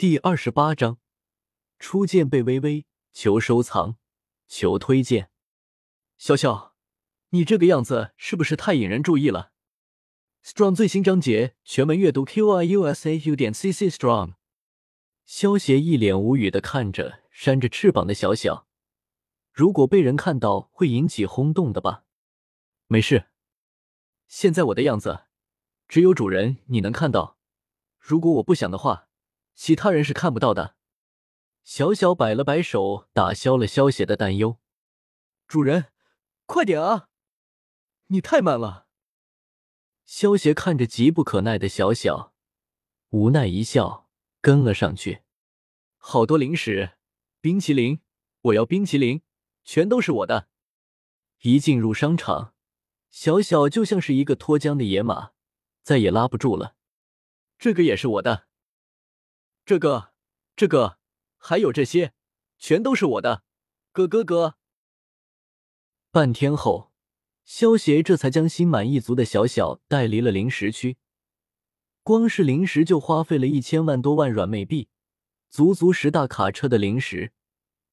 [0.00, 0.96] 第二十八章，
[1.78, 3.96] 初见贝微微，求收藏，
[4.48, 5.30] 求推荐。
[6.16, 6.74] 小小，
[7.32, 9.52] 你这个样子是不是太引人注意了
[10.42, 14.36] ？Strong 最新章节全文阅读：q i u s a u 点 c c strong。
[15.26, 18.66] 萧协一脸无语的看着扇着翅膀的小小，
[19.52, 22.04] 如果被人看到，会引起轰动的吧？
[22.86, 23.26] 没事，
[24.26, 25.24] 现在我的样子，
[25.86, 27.36] 只有主人你能看到。
[27.98, 29.09] 如果我不想的话。
[29.62, 30.74] 其他人是看不到的。
[31.64, 34.58] 小小摆了摆手，打消了萧邪的担忧。
[35.46, 35.92] 主人，
[36.46, 37.10] 快点啊！
[38.06, 38.86] 你太慢了。
[40.06, 42.32] 萧邪看着急不可耐的小小，
[43.10, 44.08] 无奈一笑，
[44.40, 45.24] 跟了上去。
[45.98, 46.92] 好多零食，
[47.42, 48.00] 冰淇淋，
[48.40, 49.20] 我要冰淇淋，
[49.62, 50.48] 全都是我的。
[51.42, 52.54] 一进入商场，
[53.10, 55.32] 小小就像是一个脱缰的野马，
[55.82, 56.76] 再也拉不住了。
[57.58, 58.46] 这个也是我的。
[59.64, 60.12] 这个，
[60.56, 60.98] 这个，
[61.36, 62.12] 还有这些，
[62.58, 63.44] 全都是我的，
[63.92, 64.56] 哥哥哥。
[66.10, 66.92] 半天后，
[67.44, 70.96] 萧协这才将心满意足的小小带离了零食区。
[72.02, 74.88] 光是零食就花费了一千万多万软妹币，
[75.48, 77.32] 足足十大卡车的零食，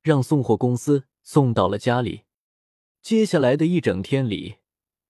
[0.02, 2.24] 让送货公司送到了家里。
[3.04, 4.58] 接下来的一整天里，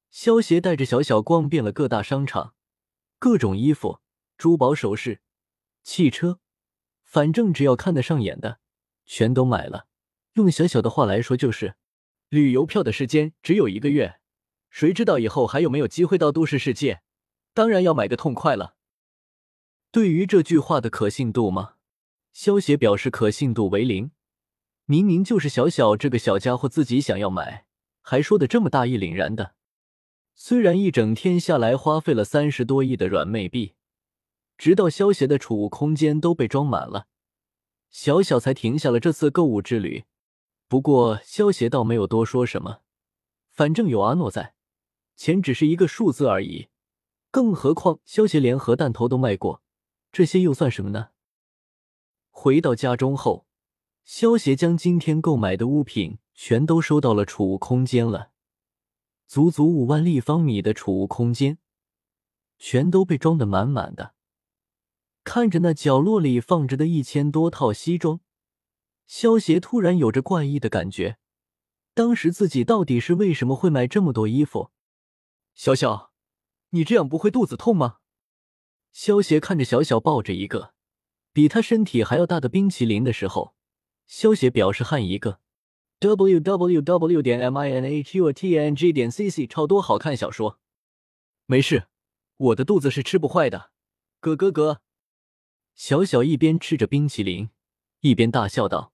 [0.10, 2.56] 萧协带着小小逛遍了各大商场，
[3.18, 4.02] 各种衣服、
[4.38, 5.22] 珠宝首饰、
[5.84, 6.42] 汽车。
[7.08, 8.60] 反正只要看得上眼的，
[9.06, 9.88] 全都买了。
[10.34, 11.76] 用小小的话来说，就是
[12.28, 14.20] 旅游票的时间只有一个月，
[14.70, 17.02] 谁知道以后还有没有机会到都市世界？
[17.54, 18.76] 当然要买个痛快了。
[19.90, 21.76] 对于这句话的可信度吗？
[22.34, 24.12] 萧协表示可信度为零。
[24.86, 27.66] 明明就是小小这个小家伙自己想要买，
[28.02, 29.56] 还说的这么大义凛然的。
[30.36, 33.77] 虽然一整天下来花费了三十多亿的软妹币。
[34.58, 37.08] 直到萧协的储物空间都被装满了，
[37.90, 40.06] 小小才停下了这次购物之旅。
[40.68, 42.82] 不过萧协倒没有多说什么，
[43.50, 44.56] 反正有阿诺在，
[45.16, 46.68] 钱只是一个数字而已。
[47.30, 49.62] 更何况萧协连核弹头都卖过，
[50.12, 51.10] 这些又算什么呢？
[52.30, 53.46] 回到家中后，
[54.04, 58.32] 萧协将今天购买的物品全都收到了储物空间了，
[59.28, 61.60] 足足五万立方米的储物空间，
[62.58, 64.16] 全都被装得满满的。
[65.38, 68.22] 看着那角落里放着的一千多套西装，
[69.06, 71.20] 萧协突然有着怪异的感觉。
[71.94, 74.72] 当时自己到底是为什么会买这么多衣服？
[75.54, 76.12] 小小，
[76.72, 77.98] 你这样不会肚子痛吗？
[78.92, 80.74] 萧协看着小小抱着一个
[81.32, 83.54] 比他身体还要大的冰淇淋的时候，
[84.08, 85.40] 萧协表示汗一个。
[86.00, 90.60] w w w 点 m i n a q t n g 点 c c 超多好看小说。
[91.46, 91.84] 没事，
[92.38, 93.70] 我的肚子是吃不坏的。
[94.20, 94.82] 咯咯咯。
[95.78, 97.52] 小小一边吃着冰淇淋，
[98.00, 98.94] 一边大笑道：“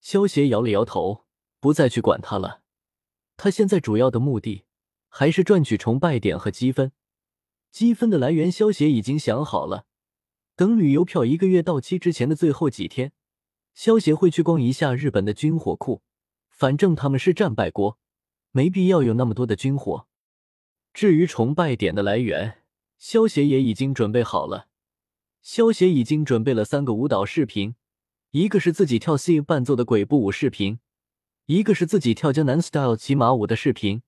[0.00, 1.24] 萧协摇了摇头，
[1.58, 2.62] 不再去管他了。
[3.36, 4.64] 他现在主要的目的
[5.08, 6.92] 还是赚取崇拜点和积分。
[7.72, 9.86] 积分的来源，萧协已经想好了。
[10.54, 13.10] 等旅游票一个月到期之前的最后几天，
[13.74, 16.02] 萧协会去逛一下日本的军火库。
[16.48, 17.98] 反正他们是战败国，
[18.52, 20.06] 没必要有那么多的军火。
[20.94, 22.62] 至于崇拜点的来源，
[22.98, 24.68] 萧协也已经准备好了。”
[25.50, 27.74] 萧协已经准备了三个舞蹈视频，
[28.32, 30.78] 一个是自己跳 C 伴奏的鬼步舞视频，
[31.46, 34.02] 一个是自己跳江南 style 骑马舞的视频，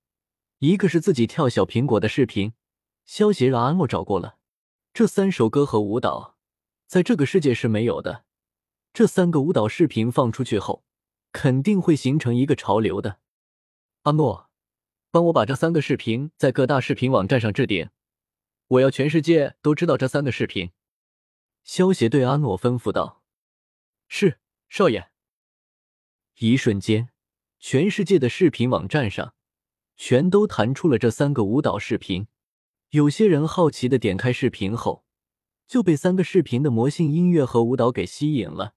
[0.59, 2.53] 一个是自己跳小苹果的视频。
[3.05, 4.37] 萧协让阿诺找过了，
[4.93, 6.37] 这三首歌和舞蹈
[6.85, 8.23] 在这个世界是没有的。
[8.93, 10.83] 这三个舞蹈视频放出去后，
[11.31, 13.17] 肯定会形成一个潮流的。
[14.03, 14.51] 阿诺，
[15.09, 17.89] 帮我把这三个视频在各大视频网站上置顶，
[18.67, 20.69] 我要全世界都知道这三个视频。
[21.63, 23.23] 萧协对阿诺吩咐道
[24.07, 25.11] ：“是，少爷。”
[26.39, 27.09] 一瞬间，
[27.59, 29.35] 全世界的视频网站上
[29.95, 32.27] 全都弹出了这三个舞蹈视频。
[32.89, 35.05] 有些人好奇的点开视频后，
[35.67, 38.75] 就被三个视频的魔性音乐和舞蹈给吸引了，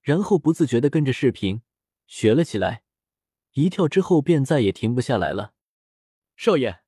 [0.00, 1.62] 然后不自觉的跟着视频
[2.06, 2.84] 学了起来，
[3.52, 5.52] 一跳之后便再也停不下来了。
[6.36, 6.80] 少爷，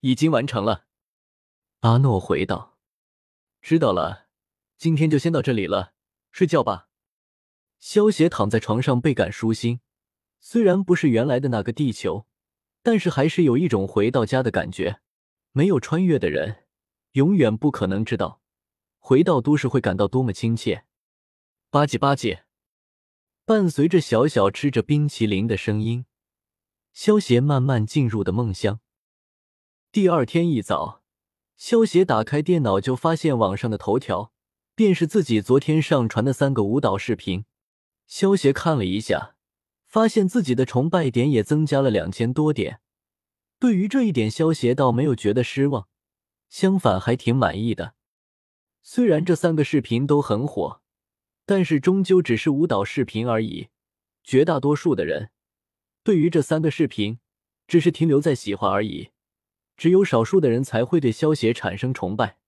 [0.00, 0.86] 已经完成了。
[1.80, 2.78] 阿诺回道
[3.60, 4.23] ：“知道了。”
[4.76, 5.94] 今天就先到这里了，
[6.30, 6.88] 睡觉吧。
[7.78, 9.80] 萧协躺在床上倍感舒心，
[10.40, 12.26] 虽然不是原来的那个地球，
[12.82, 15.00] 但是还是有一种回到家的感觉。
[15.52, 16.64] 没有穿越的人，
[17.12, 18.42] 永远不可能知道
[18.98, 20.84] 回到都市会感到多么亲切。
[21.70, 22.42] 吧唧吧唧，
[23.44, 26.06] 伴随着小小吃着冰淇淋的声音，
[26.92, 28.80] 萧协慢慢进入的梦乡。
[29.92, 31.04] 第二天一早，
[31.56, 34.33] 萧协打开电脑就发现网上的头条。
[34.74, 37.44] 便是自己昨天上传的三个舞蹈视频。
[38.06, 39.36] 萧协看了一下，
[39.86, 42.80] 发现自己的崇拜点也增加了两千多点。
[43.58, 45.88] 对于这一点，萧协倒没有觉得失望，
[46.48, 47.94] 相反还挺满意的。
[48.82, 50.82] 虽然这三个视频都很火，
[51.46, 53.68] 但是终究只是舞蹈视频而已。
[54.22, 55.30] 绝大多数的人
[56.02, 57.18] 对于这三个视频
[57.66, 59.10] 只是停留在喜欢而已，
[59.76, 62.38] 只有少数的人才会对萧协产生崇拜。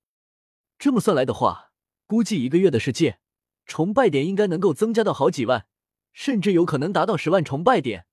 [0.78, 1.65] 这么算来的话，
[2.06, 3.18] 估计一个月的世界
[3.64, 5.66] 崇拜点应该能够增加到好几万，
[6.12, 8.06] 甚至有可能达到十万崇拜点。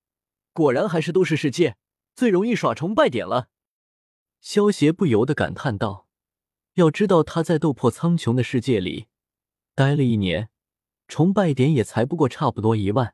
[0.52, 1.78] 果然还是都市世界
[2.16, 3.50] 最容易耍崇拜点了。
[4.42, 6.08] 萧协不由得感叹道。
[6.76, 9.06] 要知道他在斗破苍穹的世界里
[9.76, 10.50] 待了一年，
[11.08, 13.14] 崇拜点也才不过差不多一万，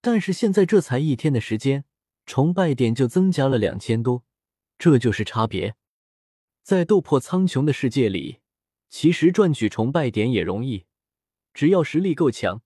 [0.00, 1.84] 但是现在这才一天的时间，
[2.24, 4.24] 崇拜点就增加了两千多，
[4.78, 5.76] 这就是差别。
[6.62, 8.39] 在斗破苍穹的世界里，
[8.90, 10.84] 其实赚取崇拜点也容易，
[11.54, 12.60] 只要实力够强，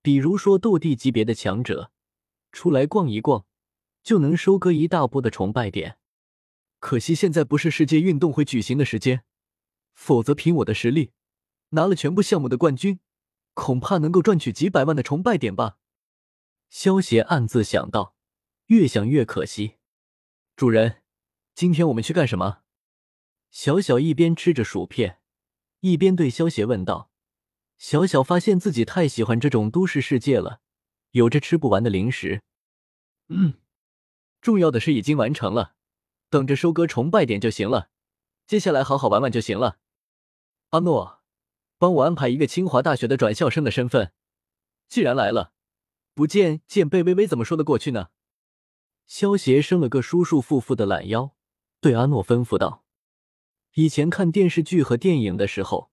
[0.00, 1.90] 比如说斗帝级别的强者
[2.52, 3.44] 出来逛一逛，
[4.02, 5.98] 就能收割一大波的崇拜点。
[6.78, 9.24] 可惜现在不是世界运动会举行的时间。
[9.94, 11.10] 否则，凭我的实力，
[11.70, 13.00] 拿了全部项目的冠军，
[13.52, 15.76] 恐怕能够赚取几百万的崇拜点吧。
[16.68, 18.14] 萧协暗自想到，
[18.66, 19.74] 越想越可惜。
[20.54, 21.02] 主人，
[21.56, 22.60] 今天我们去干什么？
[23.50, 25.18] 小小一边吃着薯片，
[25.80, 27.10] 一边对萧协问道。
[27.76, 30.60] 小小发现自己太喜欢这种都市世界了，
[31.12, 32.42] 有着吃不完的零食。
[33.28, 33.54] 嗯，
[34.40, 35.74] 重要的事已经完成了，
[36.28, 37.90] 等着收割崇拜点就行了。
[38.46, 39.78] 接下来好好玩玩就行了。
[40.70, 41.20] 阿诺，
[41.78, 44.12] 帮我安排一个清华大学的转校生的身份。
[44.88, 45.52] 既然来了，
[46.14, 48.08] 不见见贝微微怎么说得过去呢？
[49.06, 51.36] 萧协伸了个舒舒服服的懒腰，
[51.80, 52.84] 对阿诺吩咐道
[53.78, 55.92] ：“以前看电视剧和电影的时候，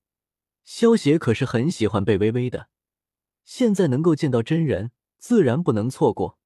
[0.63, 2.67] 萧协可是很喜欢贝微微的。
[3.43, 4.89] 现在能够见到真人，
[5.19, 6.39] 自然不能错过。”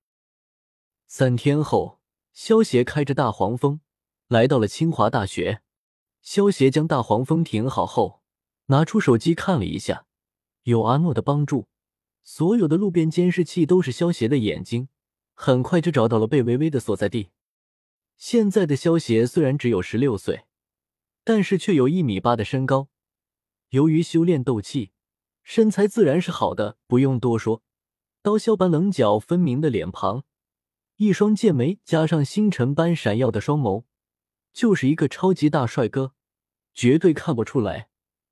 [1.08, 2.02] 三天后，
[2.34, 3.80] 萧协开着大黄蜂
[4.28, 5.62] 来到了清华大学。
[6.22, 8.22] 萧协将大黄蜂停好后。
[8.66, 10.06] 拿出手机看了一下，
[10.64, 11.70] 有阿诺的帮助，
[12.22, 14.90] 所有的路边监视器都是萧协的眼睛，
[15.34, 17.30] 很快就找到了贝微微的所在地。
[18.18, 20.44] 现在的萧协虽然只有十六岁，
[21.30, 22.90] 但是却有一米八的身高。
[23.70, 24.94] 由于修炼斗气，
[25.44, 27.62] 身材自然是好的，不用多说，
[28.24, 30.24] 刀削般棱角分明的脸庞，
[30.96, 33.84] 一双剑眉加上星辰般闪耀的双眸，
[34.52, 36.16] 就是一个超级大帅哥，
[36.74, 37.90] 绝对看不出来。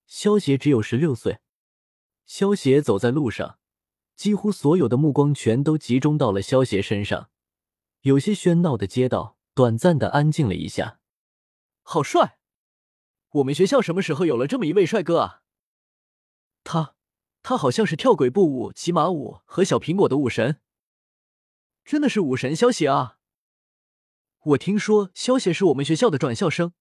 [0.08, 1.38] 萧协只有十六岁。
[2.26, 3.60] 萧协走在路上，
[4.16, 7.30] 几乎所有的目光全都集中到了萧协身上。
[8.02, 11.00] 有些喧闹的街道短暂的安静了一下。
[11.84, 12.40] 好帅！
[13.38, 15.44] 我们学校什么时候有了这么一位帅哥啊？
[16.64, 16.96] 他，
[17.44, 20.62] 他好像是跳鬼步舞、骑马舞和小苹果的武神。
[21.86, 23.20] 真的是武神萧邪啊！
[24.40, 26.74] 我听说萧邪是我们学校的转校生，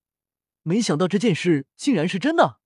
[0.63, 2.61] 没想到这件事竟然是真的。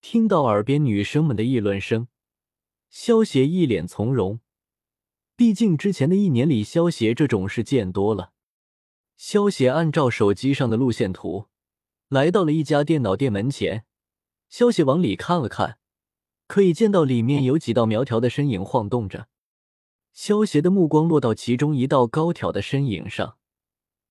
[0.00, 2.08] 听到耳边女生们的议论声，
[2.88, 4.40] 萧邪一脸从容。
[5.36, 8.32] 毕竟之前的一年里，萧邪这种事见多了。
[9.16, 11.48] 萧邪按照手机上的路线图，
[12.08, 13.84] 来到了一家电脑店门前。
[14.48, 15.78] 萧协往里看了看，
[16.46, 19.28] 可以见到里面有几道苗条的身影晃动着。
[20.12, 23.36] 萧协的目光落到其中一道高挑的身影上，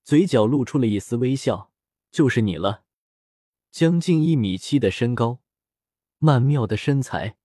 [0.04, 1.72] 嘴角露出了一丝微笑
[2.12, 2.84] ：“就是你了。”
[3.72, 5.40] 将近一米七的身高。
[6.18, 7.36] 曼妙的身材，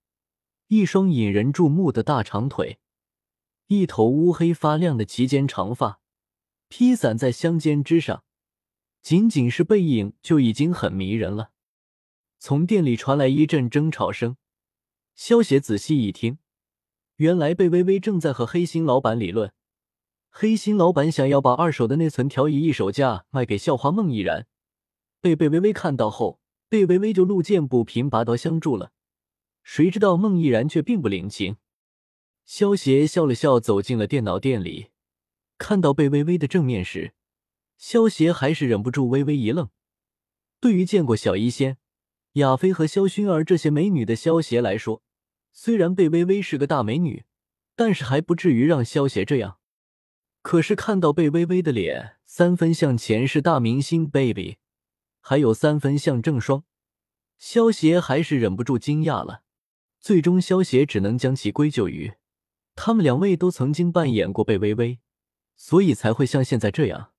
[0.67, 2.79] 一双引人注目的大长腿，
[3.67, 5.99] 一头乌黑发亮的齐肩长发
[6.67, 8.23] 披散在香肩之上，
[9.01, 11.51] 仅仅是背影就已经很迷人了。
[12.39, 14.37] 从店里传来一阵争吵声，
[15.15, 16.37] 萧协仔细一听，
[17.17, 19.53] 原来贝微微正在和黑心老板理论。
[20.29, 24.47] 黑心老板想要把二手的内存条以一手价卖给校花孟逸然，
[25.19, 26.39] 被贝微微看到后。
[26.69, 28.93] 贝微微就路见不平拔刀相助了，
[29.61, 31.57] 谁知道孟逸然却并不领情。
[32.45, 34.91] 萧协笑了笑，走进了电脑店里，
[35.57, 37.13] 看到贝微微的正面时，
[37.81, 39.71] 萧协还是忍不住微微一愣。
[40.59, 41.79] 对于见过小医仙、
[42.33, 45.01] 亚飞和萧薰儿这些美女的萧协来说，
[45.51, 47.25] 虽然贝微微是个大美女，
[47.75, 49.57] 但是还不至于让萧协这样。
[50.43, 54.57] 可是看到贝微微的脸，三分像前世大明星 baby。
[55.19, 56.63] 还有三分像郑双，
[57.39, 59.41] 萧协还是忍不住惊讶了。
[59.99, 62.13] 最终，萧协只能将其归咎于
[62.75, 64.99] 他们两位都曾经扮演过贝微微，
[65.55, 67.10] 所以才会像现在这样。